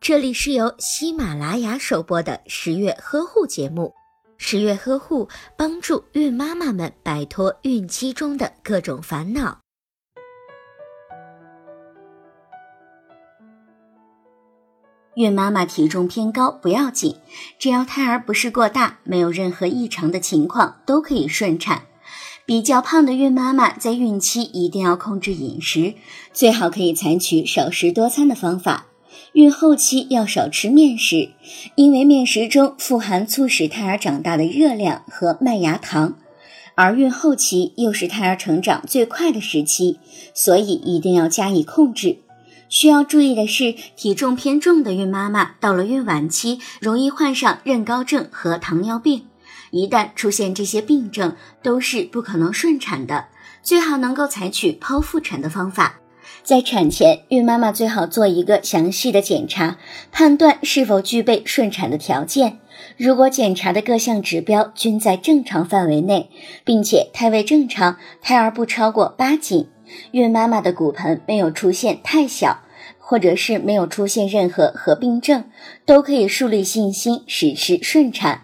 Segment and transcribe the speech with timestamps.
[0.00, 3.94] 这里是由喜马拉雅首播的十月呵护节目。
[4.36, 9.60] 十月呵护帮助孕妈妈们摆脱孕期中的各种烦恼。
[15.14, 17.16] 孕妈妈体重偏高不要紧，
[17.58, 21.86] 只要胎儿不是过大，没有任何异常的情况，都可以顺产。
[22.44, 25.94] 比较胖的孕妈妈在孕期一定要控制饮食，
[26.32, 28.86] 最好可以采取少食多餐的方法。
[29.34, 31.30] 孕后期要少吃面食，
[31.74, 36.16] 因为面食中富含促使胎儿长大的热量和麦芽糖，
[36.76, 39.98] 而孕后期又是胎儿成长最快的时期，
[40.32, 42.18] 所以一定要加以控制。
[42.68, 49.26] 需要注意的是，体重偏重的孕妈妈到了孕晚期，容易患上妊高症和糖尿病。
[49.72, 53.26] 一旦出现这些病症，都是不可能顺产的，
[53.64, 55.98] 最好能够采取剖腹产的方法。
[56.42, 59.78] 在产前，孕妈妈最好做一个详细的检查，
[60.12, 62.58] 判断是否具备顺产的条件。
[62.96, 66.30] 如果检查的各项指标均在正常范围内，
[66.64, 69.68] 并且胎位正常，胎儿不超过八斤，
[70.10, 72.60] 孕妈妈的骨盆没有出现太小，
[72.98, 75.44] 或者是没有出现任何合并症，
[75.86, 78.43] 都可以树立信心，实施顺产。